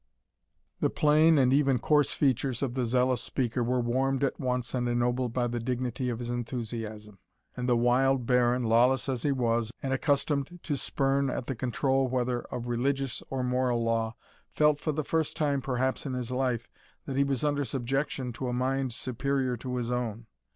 The 0.79 0.89
plain, 0.89 1.37
and 1.37 1.53
even 1.53 1.77
coarse 1.77 2.11
features, 2.11 2.63
of 2.63 2.73
the 2.73 2.87
zealous 2.87 3.21
speaker, 3.21 3.63
were 3.63 3.79
warmed 3.79 4.23
at 4.23 4.39
once 4.39 4.73
and 4.73 4.89
ennobled 4.89 5.31
by 5.31 5.45
the 5.45 5.59
dignity 5.59 6.09
of 6.09 6.17
his 6.17 6.31
enthusiasm; 6.31 7.19
and 7.55 7.69
the 7.69 7.77
wild 7.77 8.25
Baron, 8.25 8.63
lawless 8.63 9.07
as 9.07 9.21
he 9.21 9.31
was, 9.31 9.71
and 9.83 9.93
accustomed 9.93 10.59
to 10.63 10.75
spurn 10.75 11.29
at 11.29 11.45
the 11.45 11.53
control 11.55 12.07
whether 12.07 12.41
of 12.45 12.65
religious 12.65 13.21
or 13.29 13.43
moral 13.43 13.83
law, 13.83 14.15
felt, 14.49 14.79
for 14.79 14.91
the 14.91 15.03
first 15.05 15.37
time 15.37 15.61
perhaps 15.61 16.07
in 16.07 16.13
his 16.13 16.31
life, 16.31 16.67
that 17.05 17.15
he 17.15 17.23
was 17.23 17.43
under 17.43 17.63
subjection 17.63 18.33
to 18.33 18.47
a 18.47 18.53
mind 18.53 18.93
superior 18.95 19.55
to 19.55 19.75
his 19.75 19.91
own. 19.91 20.25